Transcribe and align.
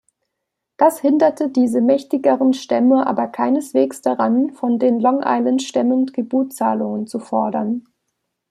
Das 0.77 0.99
hinderte 0.99 1.51
diese 1.51 1.79
mächtigeren 1.79 2.53
Stämme 2.55 3.05
aber 3.05 3.27
keineswegs 3.27 4.01
daran, 4.01 4.49
von 4.49 4.79
den 4.79 4.99
Long-Island-Stämmen 4.99 6.07
Tributzahlungen 6.07 7.05
zu 7.05 7.19
fordern. 7.19 7.83